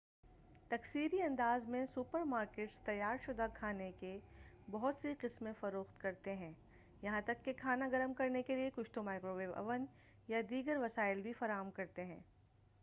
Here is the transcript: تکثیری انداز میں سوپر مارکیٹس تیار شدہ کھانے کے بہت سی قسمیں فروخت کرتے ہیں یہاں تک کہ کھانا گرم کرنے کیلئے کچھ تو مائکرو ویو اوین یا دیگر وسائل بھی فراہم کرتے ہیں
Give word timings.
تکثیری 0.71 1.21
انداز 1.21 1.67
میں 1.69 1.85
سوپر 1.93 2.23
مارکیٹس 2.23 2.79
تیار 2.85 3.17
شدہ 3.25 3.45
کھانے 3.53 3.91
کے 3.99 4.17
بہت 4.71 4.95
سی 5.01 5.13
قسمیں 5.19 5.51
فروخت 5.59 5.99
کرتے 6.01 6.35
ہیں 6.35 6.51
یہاں 7.01 7.21
تک 7.21 7.43
کہ 7.45 7.53
کھانا 7.57 7.87
گرم 7.91 8.13
کرنے 8.13 8.41
کیلئے 8.41 8.69
کچھ 8.75 8.91
تو 8.91 9.03
مائکرو 9.03 9.35
ویو 9.35 9.53
اوین 9.53 9.85
یا 10.27 10.41
دیگر 10.49 10.77
وسائل 10.77 11.21
بھی 11.21 11.33
فراہم 11.33 11.69
کرتے 11.71 12.05
ہیں 12.05 12.19